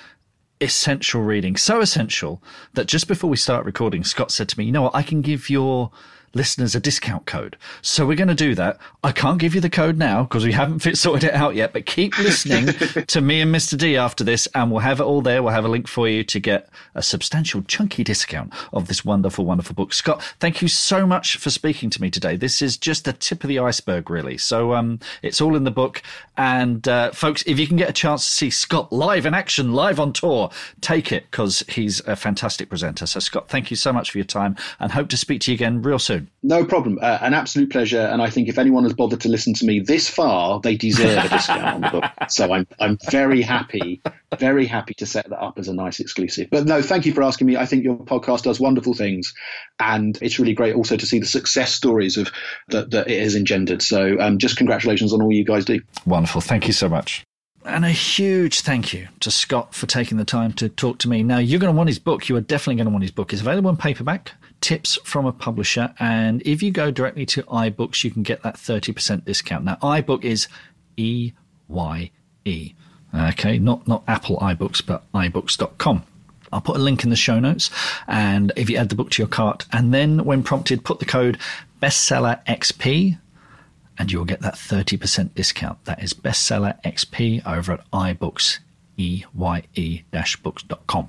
[0.63, 1.57] essential reading.
[1.57, 2.43] So essential
[2.75, 4.95] that just before we start recording, Scott said to me, You know what?
[4.95, 5.91] I can give your
[6.35, 7.57] listeners a discount code.
[7.83, 8.79] So we're going to do that.
[9.05, 11.73] I can't give you the code now because we haven't fit sorted it out yet,
[11.73, 12.67] but keep listening
[13.07, 13.77] to me and Mr.
[13.77, 15.43] D after this and we'll have it all there.
[15.43, 19.45] We'll have a link for you to get a substantial chunky discount of this wonderful,
[19.45, 19.93] wonderful book.
[19.93, 22.37] Scott, thank you so much for speaking to me today.
[22.37, 24.39] This is just the tip of the iceberg, really.
[24.39, 26.03] So, um, it's all in the book.
[26.37, 29.73] And, uh, folks, if you can get a chance to see Scott live in action,
[29.73, 33.07] live on tour, take it because he's a fantastic presenter.
[33.07, 35.55] So, Scott, thank you so much for your time and hope to speak to you
[35.55, 36.22] again real soon.
[36.43, 36.99] No problem.
[37.01, 38.01] Uh, an absolute pleasure.
[38.01, 41.25] And I think if anyone has bothered to listen to me this far, they deserve
[41.25, 42.05] a discount on the book.
[42.29, 44.01] So I'm, I'm very happy,
[44.39, 46.49] very happy to set that up as a nice exclusive.
[46.51, 47.57] But no, thank you for asking me.
[47.57, 49.35] I think your podcast does wonderful things.
[49.81, 52.31] And it's really great also to see the success stories of
[52.69, 53.83] that, that it has engendered.
[53.83, 55.81] So um, just congratulations on all you guys do.
[56.07, 56.41] Wonderful.
[56.41, 57.25] Thank you so much.
[57.65, 61.23] And a huge thank you to Scott for taking the time to talk to me.
[61.23, 62.29] Now, you're going to want his book.
[62.29, 63.33] You are definitely going to want his book.
[63.33, 64.33] It's available in paperback,
[64.63, 65.93] tips from a publisher.
[65.99, 69.65] And if you go directly to Eye Books, you can get that 30% discount.
[69.65, 70.49] Now, Eye Book is
[70.97, 71.33] E
[71.69, 72.11] Y
[72.47, 72.75] E.
[73.15, 76.03] Okay, not, not Apple iBooks, but eye-books.com.
[76.51, 77.71] I'll put a link in the show notes.
[78.07, 81.05] And if you add the book to your cart, and then when prompted, put the
[81.05, 81.39] code
[81.83, 83.19] bestseller XP
[83.99, 85.85] and you'll get that 30% discount.
[85.85, 88.61] That is bestseller XP over at Eye Books
[88.99, 91.09] eye-books.com.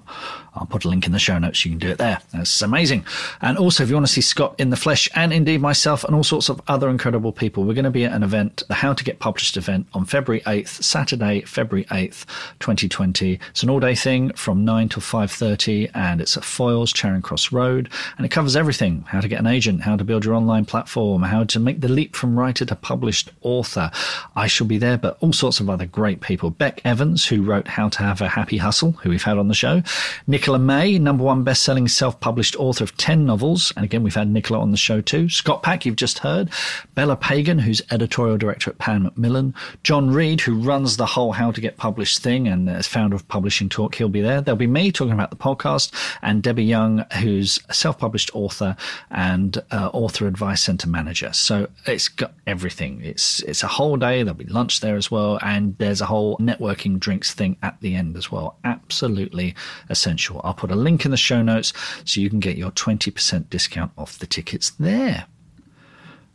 [0.55, 1.65] I'll put a link in the show notes.
[1.65, 2.19] You can do it there.
[2.31, 3.05] That's amazing.
[3.41, 6.15] And also, if you want to see Scott in the flesh and indeed myself and
[6.15, 8.93] all sorts of other incredible people, we're going to be at an event, the How
[8.93, 12.25] to Get Published event on February 8th, Saturday, February 8th,
[12.59, 13.39] 2020.
[13.49, 17.89] It's an all-day thing from 9 till 5.30 and it's at Foyles, Charing Cross Road.
[18.17, 19.05] And it covers everything.
[19.07, 21.89] How to get an agent, how to build your online platform, how to make the
[21.89, 23.89] leap from writer to published author.
[24.35, 26.51] I shall be there, but all sorts of other great people.
[26.51, 29.55] Bec Evans, who wrote How to Have a Happy Hustle, who we've had on the
[29.55, 29.81] show.
[30.27, 33.73] Nicola May, number one best-selling self-published author of 10 novels.
[33.75, 35.27] And again, we've had Nicola on the show too.
[35.27, 36.51] Scott Pack, you've just heard.
[36.93, 39.55] Bella Pagan, who's editorial director at Pan Macmillan.
[39.81, 43.27] Jon Reed, who runs the whole How to Get Published thing and is founder of
[43.27, 43.95] Publishing Talk.
[43.95, 44.39] He'll be there.
[44.39, 48.75] There'll be me talking about the podcast and Debbie Young, who's a self-published author
[49.09, 51.33] and uh, author advice center manager.
[51.33, 53.01] So it's got everything.
[53.03, 54.21] It's, it's a whole day.
[54.21, 55.39] There'll be lunch there as well.
[55.41, 58.57] And there's a whole networking drinks thing at the end as well.
[58.63, 59.55] Absolutely
[59.89, 60.41] essential.
[60.43, 61.73] I'll put a link in the show notes
[62.05, 65.25] so you can get your 20% discount off the tickets there.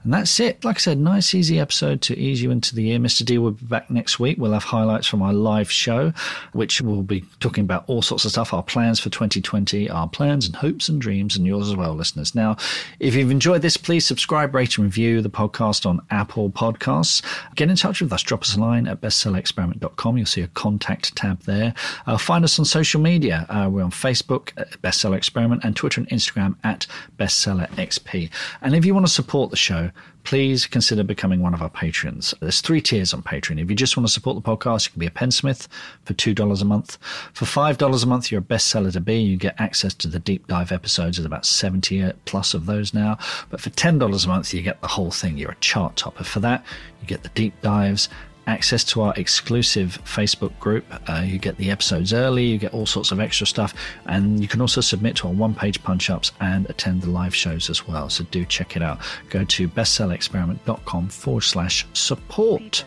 [0.08, 0.64] And that's it.
[0.64, 2.98] Like I said, nice, easy episode to ease you into the year.
[2.98, 3.26] Mr.
[3.26, 4.38] D will be back next week.
[4.38, 6.14] We'll have highlights from our live show,
[6.54, 10.46] which we'll be talking about all sorts of stuff, our plans for 2020, our plans
[10.46, 12.34] and hopes and dreams, and yours as well, listeners.
[12.34, 12.56] Now,
[13.00, 17.22] if you've enjoyed this, please subscribe, rate, and review the podcast on Apple Podcasts.
[17.54, 18.22] Get in touch with us.
[18.22, 20.16] Drop us a line at bestsellerexperiment.com.
[20.16, 21.74] You'll see a contact tab there.
[22.06, 23.44] Uh, find us on social media.
[23.50, 26.86] Uh, we're on Facebook at Bestseller Experiment and Twitter and Instagram at
[27.18, 28.30] Bestseller XP.
[28.62, 29.90] And if you want to support the show,
[30.24, 32.34] please consider becoming one of our patrons.
[32.40, 33.62] There's three tiers on Patreon.
[33.62, 35.68] If you just want to support the podcast, you can be a pensmith
[36.04, 36.98] for $2 a month.
[37.32, 39.18] For $5 a month, you're a bestseller to be.
[39.18, 41.16] You get access to the deep dive episodes.
[41.16, 43.16] There's about 70 plus of those now.
[43.48, 45.38] But for $10 a month, you get the whole thing.
[45.38, 46.24] You're a chart topper.
[46.24, 46.62] For that,
[47.00, 48.10] you get the deep dives
[48.48, 50.84] access to our exclusive Facebook group.
[51.08, 53.74] Uh, you get the episodes early, you get all sorts of extra stuff,
[54.06, 57.34] and you can also submit to our one page punch ups and attend the live
[57.34, 58.08] shows as well.
[58.08, 58.98] So do check it out.
[59.28, 62.84] Go to bestsellerexperiment.com forward slash support.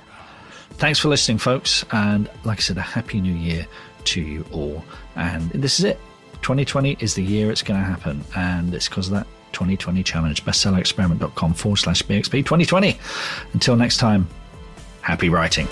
[0.71, 1.85] Thanks for listening, folks.
[1.91, 3.67] And like I said, a happy new year
[4.05, 4.83] to you all.
[5.15, 5.99] And this is it.
[6.41, 8.23] 2020 is the year it's going to happen.
[8.35, 10.43] And it's because of that 2020 challenge.
[10.43, 12.97] Bestsellerexperiment.com forward slash BXP 2020.
[13.53, 14.27] Until next time,
[15.01, 15.67] happy writing.